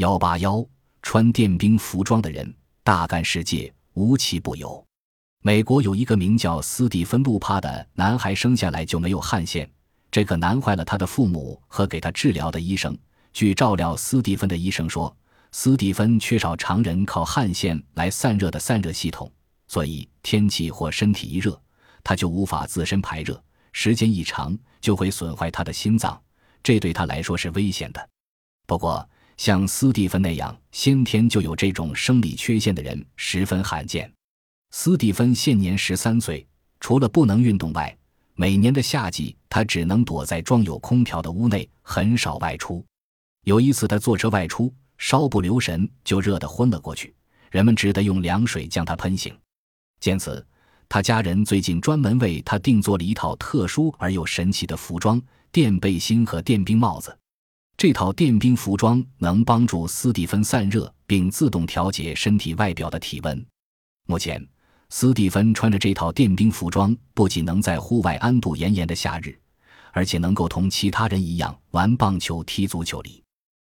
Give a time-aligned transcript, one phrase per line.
[0.00, 0.64] 幺八幺，
[1.02, 4.82] 穿电兵服装的人大干世界，无奇不有。
[5.42, 9.70] 美国有一个名叫斯蒂芬·路帕的男孩，生下来就没有汗腺，
[10.10, 12.96] 这可难坏了他的父母和给他治疗的医生。
[13.34, 15.14] 据照料斯蒂芬的医生说，
[15.52, 19.30] 斯蒂芬缺少常人靠汗腺来散热的散热系统，
[19.68, 21.60] 所以天气或身体一热，
[22.02, 23.38] 他就无法自身排热，
[23.74, 26.18] 时间一长就会损坏他的心脏，
[26.62, 28.08] 这对他来说是危险的。
[28.66, 29.06] 不过，
[29.40, 34.12] 像斯蒂芬那样先天就有这种生理缺陷的人十分罕见。
[34.70, 36.46] 斯蒂芬现年十三岁，
[36.78, 37.96] 除了不能运动外，
[38.34, 42.84] 每年的夏季他只能躲在装有空调的屋内，很少外出。
[43.44, 47.14] 有一次，他坐车外出，稍不留神就热得昏了过去，
[47.50, 49.34] 人们只得用凉水将他喷醒。
[50.00, 50.46] 见此，
[50.86, 55.18] 他家人最近专门为他定做了一套特殊而又神奇的服装——
[55.50, 57.16] 电背心和电冰帽子。
[57.82, 63.46] 这套电冰服装能帮助斯蒂芬散热，并自动调节身体外表的体温。
[64.06, 64.46] 目前。
[64.90, 69.34] 斯蒂芬穿着这套电冰服装，不仅能在户外安度炎炎的夏日，
[69.92, 73.19] 而且能够同其他人一样玩棒球、踢足球里。